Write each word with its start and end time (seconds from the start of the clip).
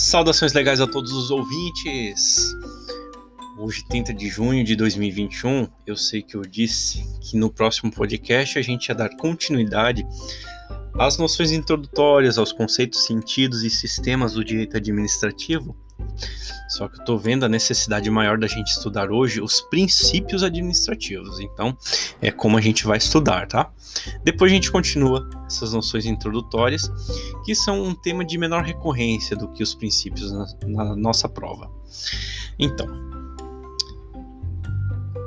Saudações 0.00 0.54
legais 0.54 0.80
a 0.80 0.86
todos 0.86 1.12
os 1.12 1.30
ouvintes. 1.30 2.56
Hoje, 3.58 3.84
30 3.86 4.14
de 4.14 4.28
junho 4.30 4.64
de 4.64 4.74
2021, 4.74 5.68
eu 5.86 5.94
sei 5.94 6.22
que 6.22 6.36
eu 6.36 6.40
disse 6.40 7.04
que 7.20 7.36
no 7.36 7.52
próximo 7.52 7.92
podcast 7.92 8.58
a 8.58 8.62
gente 8.62 8.86
ia 8.86 8.94
dar 8.94 9.10
continuidade 9.18 10.06
às 10.98 11.18
noções 11.18 11.52
introdutórias, 11.52 12.38
aos 12.38 12.50
conceitos, 12.50 13.04
sentidos 13.04 13.62
e 13.62 13.68
sistemas 13.68 14.32
do 14.32 14.42
direito 14.42 14.74
administrativo. 14.74 15.76
Só 16.68 16.88
que 16.88 16.96
eu 16.96 17.00
estou 17.00 17.18
vendo 17.18 17.44
a 17.44 17.48
necessidade 17.48 18.08
maior 18.10 18.38
da 18.38 18.46
gente 18.46 18.68
estudar 18.68 19.10
hoje 19.10 19.40
os 19.40 19.60
princípios 19.60 20.42
administrativos. 20.42 21.40
Então, 21.40 21.76
é 22.20 22.30
como 22.30 22.56
a 22.56 22.60
gente 22.60 22.86
vai 22.86 22.98
estudar, 22.98 23.46
tá? 23.48 23.72
Depois 24.22 24.52
a 24.52 24.54
gente 24.54 24.70
continua 24.70 25.28
essas 25.46 25.72
noções 25.72 26.06
introdutórias, 26.06 26.90
que 27.44 27.54
são 27.54 27.82
um 27.82 27.94
tema 27.94 28.24
de 28.24 28.38
menor 28.38 28.62
recorrência 28.62 29.36
do 29.36 29.48
que 29.48 29.62
os 29.62 29.74
princípios 29.74 30.30
na, 30.30 30.46
na 30.66 30.96
nossa 30.96 31.28
prova. 31.28 31.70
Então, 32.58 32.86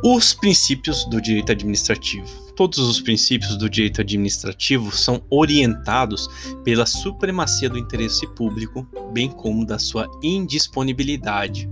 os 0.03 0.33
princípios 0.33 1.05
do 1.05 1.21
direito 1.21 1.51
administrativo. 1.51 2.42
Todos 2.55 2.77
os 2.77 3.01
princípios 3.01 3.57
do 3.57 3.67
direito 3.67 4.01
administrativo 4.01 4.95
são 4.95 5.23
orientados 5.29 6.27
pela 6.63 6.85
supremacia 6.85 7.67
do 7.67 7.79
interesse 7.79 8.27
público, 8.35 8.87
bem 9.11 9.29
como 9.29 9.65
da 9.65 9.79
sua 9.79 10.07
indisponibilidade. 10.21 11.67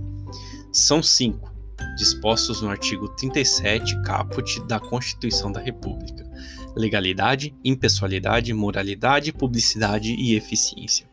São 0.72 1.00
cinco, 1.00 1.52
dispostos 1.96 2.62
no 2.62 2.68
artigo 2.68 3.08
37, 3.10 4.02
caput 4.02 4.60
da 4.66 4.80
Constituição 4.80 5.52
da 5.52 5.60
República: 5.60 6.28
legalidade, 6.74 7.54
impessoalidade, 7.64 8.52
moralidade, 8.52 9.32
publicidade 9.32 10.12
e 10.14 10.34
eficiência. 10.34 11.11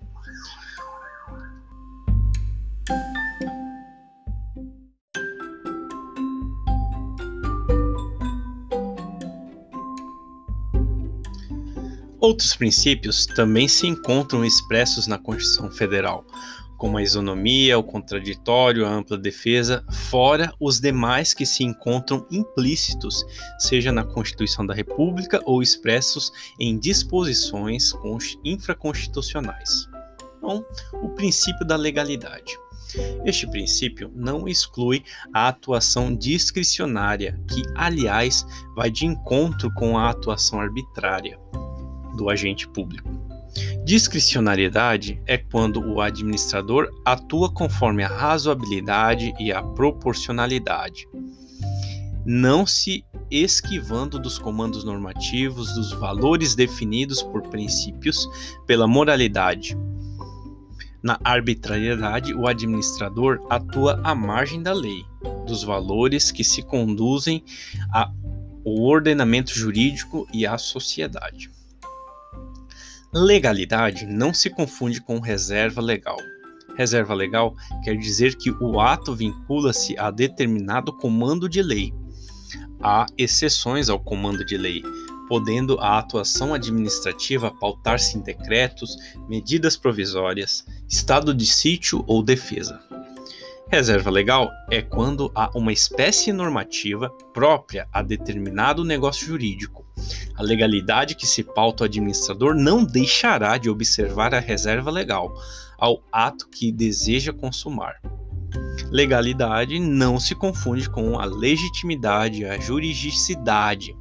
Outros 12.22 12.53
princípios 12.53 13.25
também 13.25 13.70
se 13.70 13.88
encontram 13.88 14.44
expressos 14.44 15.08
na 15.08 15.17
Constituição 15.17 15.72
Federal, 15.72 16.26
como 16.78 16.98
a 16.98 17.02
isonomia, 17.02 17.80
o 17.80 17.84
contraditório, 17.84 18.86
a 18.86 18.89
ampla 18.89 19.17
defesa, 19.17 19.86
fora 19.89 20.52
os 20.59 20.81
demais 20.81 21.34
que 21.34 21.45
se 21.45 21.64
encontram 21.64 22.28
implícitos, 22.30 23.23
seja 23.58 23.94
na 23.94 24.03
Constituição 24.03 24.66
da 24.66 24.73
República 24.73 25.42
ou 25.45 25.61
expressos 25.61 26.30
em 26.59 26.78
disposições 26.78 27.94
infraconstitucionais. 28.44 29.88
Então, 30.38 30.66
o 31.02 31.09
princípio 31.09 31.66
da 31.66 31.78
legalidade. 31.78 32.58
Este 33.23 33.50
princípio 33.50 34.11
não 34.14 34.45
exclui 34.45 35.04
a 35.33 35.48
atuação 35.48 36.14
discricionária, 36.14 37.39
que, 37.48 37.61
aliás, 37.76 38.45
vai 38.76 38.92
de 38.92 39.06
encontro 39.06 39.72
com 39.76 39.98
a 39.98 40.09
atuação 40.09 40.59
arbitrária 40.59 41.39
do 42.20 42.30
agente 42.30 42.67
público. 42.67 43.09
Discricionariedade 43.84 45.20
é 45.25 45.38
quando 45.38 45.81
o 45.81 46.02
administrador 46.02 46.89
atua 47.03 47.52
conforme 47.52 48.03
a 48.03 48.08
razoabilidade 48.08 49.34
e 49.39 49.52
a 49.52 49.64
proporcionalidade, 49.64 51.08
não 52.26 52.66
se 52.67 53.03
esquivando 53.31 54.20
dos 54.20 54.38
comandos 54.38 54.84
normativos, 54.84 55.73
dos 55.73 55.92
valores 55.94 56.56
definidos 56.56 57.23
por 57.23 57.42
princípios, 57.44 58.28
pela 58.67 58.88
moralidade. 58.88 59.76
Na 61.02 61.17
arbitrariedade, 61.23 62.33
o 62.33 62.45
administrador 62.45 63.39
atua 63.49 63.99
à 64.04 64.14
margem 64.14 64.61
da 64.61 64.73
lei, 64.73 65.04
dos 65.48 65.64
valores 65.64 66.32
que 66.32 66.43
se 66.43 66.61
conduzem 66.61 67.43
ao 67.92 68.14
ordenamento 68.66 69.58
jurídico 69.58 70.27
e 70.33 70.45
à 70.45 70.58
sociedade. 70.58 71.49
Legalidade 73.11 74.05
não 74.05 74.31
se 74.31 74.52
confunde 74.52 75.02
com 75.02 75.20
reserva 75.20 75.81
legal. 75.81 76.17
Reserva 76.77 77.15
legal 77.15 77.55
quer 77.83 77.97
dizer 77.97 78.36
que 78.36 78.52
o 78.52 78.80
ato 78.80 79.15
vincula-se 79.15 79.97
a 79.97 80.11
determinado 80.11 80.93
comando 80.93 81.49
de 81.49 81.64
lei. 81.64 81.92
Há 82.80 83.08
exceções 83.17 83.89
ao 83.89 83.99
comando 83.99 84.45
de 84.45 84.55
lei, 84.55 84.83
podendo 85.27 85.80
a 85.80 85.98
atuação 85.98 86.53
administrativa 86.53 87.49
pautar-se 87.59 88.15
em 88.15 88.21
decretos, 88.21 88.95
medidas 89.27 89.75
provisórias, 89.75 90.64
estado 90.87 91.33
de 91.33 91.48
sítio 91.48 92.03
ou 92.05 92.21
defesa. 92.21 92.80
Reserva 93.71 94.11
legal 94.11 94.52
é 94.69 94.83
quando 94.83 95.31
há 95.33 95.49
uma 95.58 95.73
espécie 95.73 96.31
normativa 96.31 97.09
própria 97.33 97.87
a 97.92 98.03
determinado 98.03 98.83
negócio 98.83 99.25
jurídico. 99.25 99.89
A 100.36 100.43
legalidade 100.43 101.15
que 101.15 101.27
se 101.27 101.43
pauta 101.43 101.83
o 101.83 101.86
administrador 101.86 102.55
não 102.55 102.83
deixará 102.83 103.58
de 103.58 103.70
observar 103.70 104.33
a 104.33 104.39
reserva 104.39 104.89
legal 104.89 105.33
ao 105.77 106.04
ato 106.11 106.48
que 106.49 106.71
deseja 106.71 107.33
consumar. 107.33 108.02
Legalidade 108.92 109.80
não 109.80 110.20
se 110.20 110.33
confunde 110.33 110.89
com 110.89 111.20
a 111.20 111.26
legitimidade, 111.26 112.45
a 112.45 112.58
juridicidade. 112.60 113.95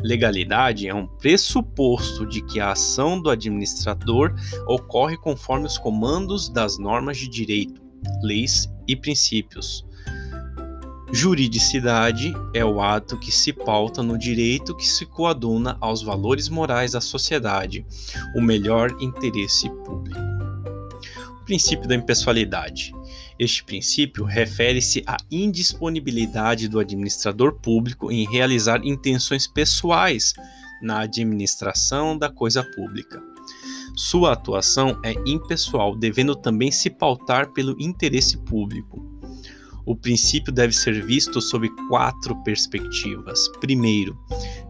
Legalidade 0.00 0.86
é 0.86 0.94
um 0.94 1.06
pressuposto 1.06 2.26
de 2.26 2.40
que 2.42 2.60
a 2.60 2.72
ação 2.72 3.20
do 3.20 3.30
administrador 3.30 4.34
ocorre 4.66 5.16
conforme 5.16 5.66
os 5.66 5.78
comandos 5.78 6.48
das 6.48 6.78
normas 6.78 7.16
de 7.16 7.28
direito, 7.28 7.82
leis 8.22 8.68
e 8.86 8.94
princípios. 8.94 9.87
Juridicidade 11.10 12.34
é 12.52 12.62
o 12.62 12.82
ato 12.82 13.18
que 13.18 13.32
se 13.32 13.50
pauta 13.50 14.02
no 14.02 14.18
direito 14.18 14.76
que 14.76 14.86
se 14.86 15.06
coaduna 15.06 15.78
aos 15.80 16.02
valores 16.02 16.50
morais 16.50 16.92
da 16.92 17.00
sociedade, 17.00 17.84
o 18.36 18.42
melhor 18.42 18.94
interesse 19.00 19.70
público. 19.70 20.20
O 21.40 21.44
princípio 21.46 21.88
da 21.88 21.94
impessoalidade. 21.94 22.92
Este 23.38 23.64
princípio 23.64 24.24
refere-se 24.24 25.02
à 25.06 25.16
indisponibilidade 25.30 26.68
do 26.68 26.78
administrador 26.78 27.54
público 27.54 28.12
em 28.12 28.28
realizar 28.30 28.84
intenções 28.84 29.46
pessoais 29.46 30.34
na 30.82 31.00
administração 31.00 32.18
da 32.18 32.28
coisa 32.28 32.62
pública. 32.62 33.22
Sua 33.96 34.32
atuação 34.32 35.00
é 35.02 35.14
impessoal, 35.26 35.96
devendo 35.96 36.36
também 36.36 36.70
se 36.70 36.90
pautar 36.90 37.52
pelo 37.52 37.80
interesse 37.80 38.36
público. 38.36 39.17
O 39.88 39.96
princípio 39.96 40.52
deve 40.52 40.74
ser 40.74 41.02
visto 41.02 41.40
sob 41.40 41.66
quatro 41.88 42.36
perspectivas. 42.42 43.48
Primeiro, 43.58 44.18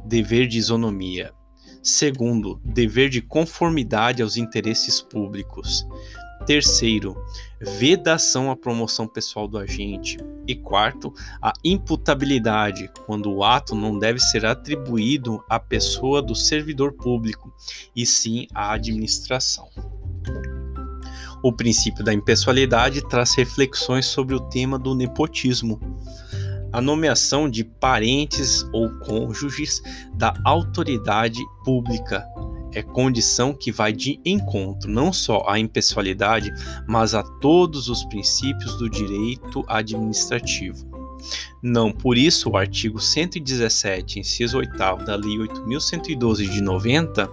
dever 0.05 0.47
de 0.47 0.59
isonomia. 0.59 1.33
Segundo, 1.83 2.61
dever 2.65 3.09
de 3.09 3.21
conformidade 3.21 4.23
aos 4.23 4.37
interesses 4.37 5.01
públicos. 5.01 5.85
Terceiro, 6.47 7.17
vedação 7.61 8.49
à 8.49 8.55
promoção 8.55 9.09
pessoal 9.09 9.49
do 9.49 9.59
agente. 9.59 10.19
E 10.47 10.55
quarto, 10.55 11.13
a 11.43 11.53
imputabilidade, 11.65 12.89
quando 13.05 13.29
o 13.33 13.43
ato 13.43 13.75
não 13.75 13.99
deve 13.99 14.21
ser 14.21 14.47
atribuído 14.47 15.43
à 15.51 15.59
pessoa 15.59 16.23
do 16.23 16.37
servidor 16.37 16.93
público, 16.93 17.53
e 17.95 18.07
sim 18.07 18.47
à 18.55 18.73
administração. 18.73 19.69
O 21.43 21.53
princípio 21.53 22.05
da 22.05 22.13
impessoalidade 22.13 23.07
traz 23.09 23.35
reflexões 23.35 24.07
sobre 24.07 24.35
o 24.35 24.41
tema 24.41 24.79
do 24.79 24.95
nepotismo. 24.95 25.81
A 26.73 26.81
nomeação 26.81 27.49
de 27.49 27.65
parentes 27.65 28.65
ou 28.73 28.91
cônjuges 28.99 29.81
da 30.15 30.35
autoridade 30.45 31.41
pública 31.65 32.27
é 32.75 32.83
condição 32.83 33.55
que 33.55 33.73
vai 33.73 33.93
de 33.93 34.21
encontro 34.25 34.91
não 34.91 35.13
só 35.13 35.45
à 35.49 35.59
impessoalidade, 35.59 36.53
mas 36.87 37.15
a 37.15 37.23
todos 37.23 37.89
os 37.89 38.05
princípios 38.05 38.77
do 38.77 38.91
direito 38.91 39.65
administrativo. 39.69 40.88
Não 41.63 41.93
por 41.93 42.17
isso 42.17 42.51
o 42.51 42.57
artigo 42.57 43.01
117, 43.01 44.21
inciso 44.21 44.59
8 44.59 44.77
da 44.77 45.17
Lei 45.17 45.39
8112 45.39 46.47
de 46.47 46.61
90 46.61 47.29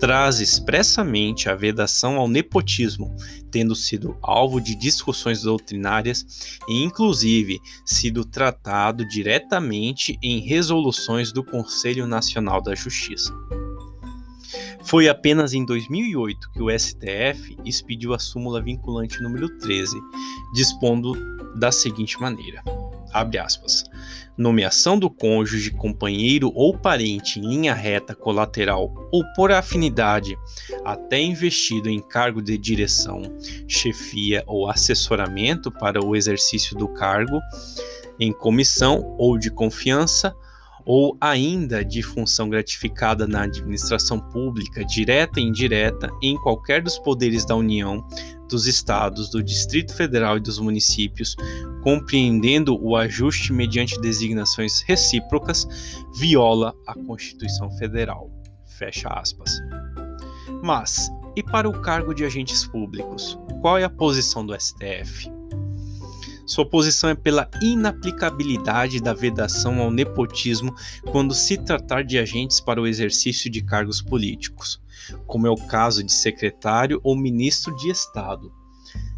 traz 0.00 0.40
expressamente 0.40 1.50
a 1.50 1.54
vedação 1.54 2.16
ao 2.16 2.26
nepotismo, 2.26 3.14
tendo 3.50 3.76
sido 3.76 4.16
alvo 4.22 4.58
de 4.58 4.74
discussões 4.74 5.42
doutrinárias 5.42 6.58
e, 6.66 6.82
inclusive, 6.82 7.60
sido 7.84 8.24
tratado 8.24 9.06
diretamente 9.06 10.18
em 10.22 10.40
resoluções 10.40 11.30
do 11.32 11.44
Conselho 11.44 12.06
Nacional 12.06 12.62
da 12.62 12.74
Justiça. 12.74 13.30
Foi 14.82 15.06
apenas 15.06 15.52
em 15.52 15.64
2008 15.66 16.50
que 16.52 16.62
o 16.62 16.70
STF 16.70 17.56
expediu 17.64 18.14
a 18.14 18.18
súmula 18.18 18.62
vinculante 18.62 19.22
número 19.22 19.48
13, 19.58 20.00
dispondo 20.54 21.12
da 21.56 21.70
seguinte 21.70 22.18
maneira: 22.18 22.62
abre 23.12 23.38
aspas, 23.38 23.84
nomeação 24.36 24.98
do 24.98 25.10
cônjuge, 25.10 25.70
companheiro 25.70 26.50
ou 26.54 26.76
parente 26.76 27.38
em 27.38 27.42
linha 27.42 27.74
reta, 27.74 28.14
colateral 28.14 28.92
ou 29.12 29.22
por 29.34 29.52
afinidade, 29.52 30.36
até 30.84 31.20
investido 31.20 31.88
em 31.88 32.00
cargo 32.00 32.40
de 32.40 32.56
direção, 32.56 33.22
chefia 33.68 34.42
ou 34.46 34.70
assessoramento 34.70 35.70
para 35.70 36.02
o 36.04 36.16
exercício 36.16 36.76
do 36.76 36.88
cargo, 36.88 37.38
em 38.18 38.32
comissão 38.32 39.14
ou 39.18 39.38
de 39.38 39.50
confiança, 39.50 40.34
ou 40.84 41.16
ainda 41.20 41.84
de 41.84 42.02
função 42.02 42.48
gratificada 42.48 43.26
na 43.26 43.42
administração 43.42 44.18
pública, 44.18 44.84
direta 44.84 45.38
e 45.38 45.44
indireta, 45.44 46.10
em 46.22 46.36
qualquer 46.36 46.82
dos 46.82 46.98
poderes 46.98 47.44
da 47.44 47.54
União, 47.54 48.04
dos 48.50 48.66
estados, 48.66 49.30
do 49.30 49.42
Distrito 49.42 49.94
Federal 49.94 50.36
e 50.36 50.40
dos 50.40 50.58
municípios, 50.58 51.36
compreendendo 51.82 52.78
o 52.82 52.96
ajuste 52.96 53.52
mediante 53.52 54.00
designações 54.00 54.82
recíprocas, 54.82 55.66
viola 56.18 56.74
a 56.86 56.94
Constituição 56.94 57.70
Federal. 57.78 58.30
Fecha 58.66 59.08
aspas. 59.08 59.50
Mas, 60.62 61.10
e 61.36 61.42
para 61.42 61.68
o 61.68 61.80
cargo 61.80 62.14
de 62.14 62.24
agentes 62.24 62.66
públicos? 62.66 63.38
Qual 63.60 63.78
é 63.78 63.84
a 63.84 63.90
posição 63.90 64.44
do 64.44 64.54
STF? 64.58 65.39
Sua 66.50 66.66
posição 66.66 67.10
é 67.10 67.14
pela 67.14 67.48
inaplicabilidade 67.62 69.00
da 69.00 69.14
vedação 69.14 69.80
ao 69.80 69.90
nepotismo 69.90 70.74
quando 71.12 71.32
se 71.32 71.56
tratar 71.56 72.02
de 72.02 72.18
agentes 72.18 72.58
para 72.58 72.80
o 72.80 72.86
exercício 72.86 73.48
de 73.48 73.62
cargos 73.62 74.02
políticos 74.02 74.80
como 75.26 75.46
é 75.46 75.50
o 75.50 75.56
caso 75.56 76.02
de 76.02 76.12
secretário 76.12 77.00
ou 77.02 77.16
ministro 77.16 77.74
de 77.76 77.90
Estado, 77.90 78.52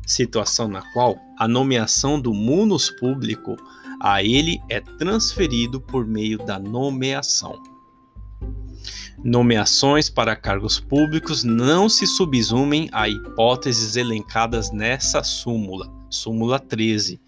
situação 0.06 0.68
na 0.68 0.82
qual 0.92 1.16
a 1.38 1.46
nomeação 1.46 2.20
do 2.20 2.32
munus 2.32 2.90
público 2.90 3.56
a 4.00 4.22
ele 4.22 4.60
é 4.68 4.80
transferido 4.80 5.80
por 5.80 6.06
meio 6.06 6.38
da 6.38 6.58
nomeação. 6.58 7.60
Nomeações 9.22 10.10
para 10.10 10.34
cargos 10.34 10.80
públicos 10.80 11.44
não 11.44 11.88
se 11.88 12.06
subsumem 12.06 12.88
a 12.92 13.08
hipóteses 13.08 13.94
elencadas 13.94 14.72
nessa 14.72 15.22
súmula, 15.22 16.01
súmula 16.12 16.58
13. 16.58 17.20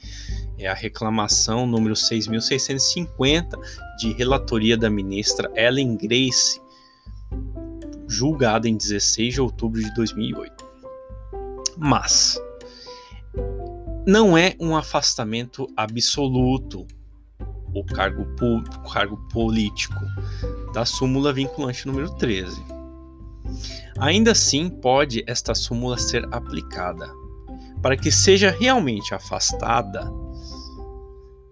É 0.59 0.69
a 0.69 0.75
reclamação 0.75 1.67
número 1.67 1.97
6650 1.97 3.59
de 3.99 4.13
relatoria 4.13 4.77
da 4.77 4.89
ministra 4.89 5.51
Ellen 5.57 5.97
Grace, 5.97 6.61
julgada 8.07 8.69
em 8.69 8.77
16 8.77 9.35
de 9.35 9.41
outubro 9.41 9.81
de 9.81 9.93
2008. 9.95 10.65
Mas 11.77 12.41
não 14.07 14.39
é 14.39 14.55
um 14.61 14.77
afastamento 14.77 15.67
absoluto 15.77 16.87
o 17.75 17.85
cargo, 17.85 18.25
o 18.41 18.89
cargo 18.91 19.17
político 19.33 20.01
da 20.73 20.85
súmula 20.85 21.33
vinculante 21.33 21.87
número 21.87 22.15
13. 22.15 22.63
Ainda 23.99 24.33
assim, 24.33 24.69
pode 24.69 25.25
esta 25.27 25.55
súmula 25.55 25.99
ser 25.99 26.27
aplicada. 26.33 27.11
Para 27.85 27.99
que 27.99 28.11
seja 28.11 28.51
realmente 28.51 29.15
afastada, 29.15 30.11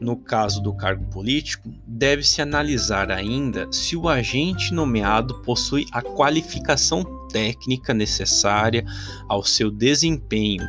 no 0.01 0.17
caso 0.17 0.63
do 0.63 0.75
cargo 0.75 1.05
político, 1.11 1.71
deve-se 1.87 2.41
analisar 2.41 3.11
ainda 3.11 3.71
se 3.71 3.99
o 3.99 4.09
agente 4.09 4.73
nomeado 4.73 5.43
possui 5.43 5.87
a 5.93 6.01
qualificação 6.01 7.05
técnica 7.29 7.93
necessária 7.93 8.83
ao 9.29 9.45
seu 9.45 9.71
desempenho 9.71 10.67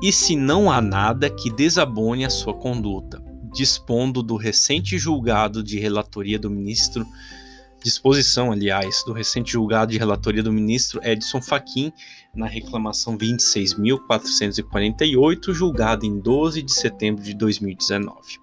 e 0.00 0.12
se 0.12 0.36
não 0.36 0.70
há 0.70 0.80
nada 0.80 1.28
que 1.28 1.50
desabone 1.50 2.24
a 2.24 2.30
sua 2.30 2.54
conduta, 2.54 3.20
dispondo 3.52 4.22
do 4.22 4.36
recente 4.36 4.96
julgado 4.96 5.60
de 5.60 5.76
relatoria 5.76 6.38
do 6.38 6.48
ministro 6.48 7.04
disposição, 7.86 8.50
aliás, 8.50 9.04
do 9.04 9.12
recente 9.12 9.52
julgado 9.52 9.92
de 9.92 9.98
relatoria 9.98 10.42
do 10.42 10.52
ministro 10.52 11.00
Edson 11.04 11.40
Fachin 11.40 11.92
na 12.36 12.46
reclamação 12.46 13.18
26.448, 13.18 15.52
julgada 15.52 16.06
em 16.06 16.20
12 16.20 16.62
de 16.62 16.72
setembro 16.72 17.24
de 17.24 17.34
2019. 17.34 18.38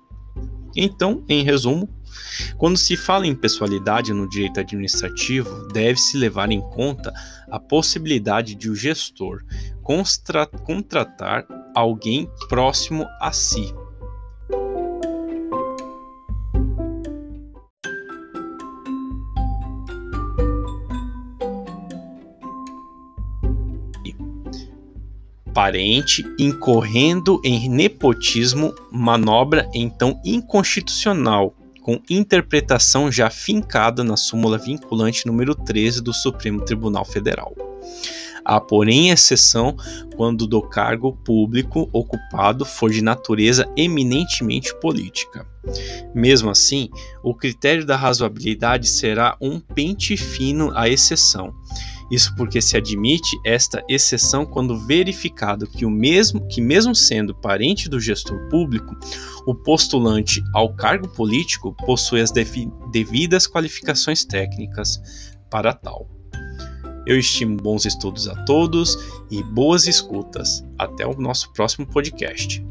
Então, 0.75 1.23
em 1.29 1.43
resumo, 1.43 1.87
quando 2.57 2.77
se 2.77 2.97
fala 2.97 3.27
em 3.27 3.35
pessoalidade 3.35 4.11
no 4.11 4.27
direito 4.27 4.59
administrativo, 4.59 5.67
deve-se 5.67 6.17
levar 6.17 6.51
em 6.51 6.61
conta 6.61 7.13
a 7.49 7.59
possibilidade 7.59 8.55
de 8.55 8.69
o 8.69 8.75
gestor 8.75 9.43
contratar 10.63 11.45
alguém 11.75 12.27
próximo 12.49 13.05
a 13.19 13.31
si, 13.31 13.73
parente 25.53 26.25
incorrendo 26.39 27.39
em 27.43 27.69
nepotismo, 27.69 28.73
manobra 28.91 29.69
então 29.73 30.19
inconstitucional, 30.25 31.55
com 31.81 32.01
interpretação 32.09 33.11
já 33.11 33.29
fincada 33.29 34.03
na 34.03 34.17
súmula 34.17 34.57
vinculante 34.57 35.25
número 35.25 35.53
13 35.53 36.01
do 36.01 36.13
Supremo 36.13 36.63
Tribunal 36.63 37.05
Federal. 37.05 37.53
Há, 38.45 38.59
porém, 38.59 39.09
exceção 39.09 39.75
quando 40.15 40.45
do 40.45 40.61
cargo 40.61 41.13
público 41.13 41.89
ocupado 41.93 42.65
for 42.65 42.91
de 42.91 43.01
natureza 43.01 43.69
eminentemente 43.77 44.75
política. 44.79 45.47
Mesmo 46.13 46.49
assim, 46.49 46.89
o 47.23 47.33
critério 47.33 47.85
da 47.85 47.95
razoabilidade 47.95 48.89
será 48.89 49.37
um 49.39 49.59
pente 49.59 50.17
fino 50.17 50.71
à 50.75 50.89
exceção, 50.89 51.53
isso 52.11 52.35
porque 52.35 52.61
se 52.61 52.77
admite 52.77 53.35
esta 53.45 53.83
exceção 53.89 54.45
quando 54.45 54.77
verificado 54.77 55.67
que 55.67 55.85
o 55.85 55.89
mesmo 55.89 56.47
que 56.47 56.61
mesmo 56.61 56.93
sendo 56.95 57.33
parente 57.33 57.89
do 57.89 57.99
gestor 57.99 58.49
público, 58.49 58.95
o 59.45 59.55
postulante 59.55 60.41
ao 60.53 60.73
cargo 60.73 61.07
político 61.07 61.75
possui 61.85 62.21
as 62.21 62.31
devidas 62.31 63.47
qualificações 63.47 64.23
técnicas 64.25 64.99
para 65.49 65.73
tal. 65.73 66.09
Eu 67.05 67.19
estimo 67.19 67.57
bons 67.57 67.85
estudos 67.85 68.29
a 68.29 68.35
todos 68.45 68.97
e 69.29 69.43
boas 69.43 69.87
escutas. 69.87 70.63
Até 70.79 71.05
o 71.05 71.13
nosso 71.19 71.51
próximo 71.51 71.85
podcast. 71.85 72.65